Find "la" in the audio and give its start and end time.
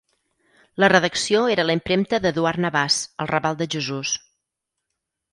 0.83-0.87, 1.69-1.75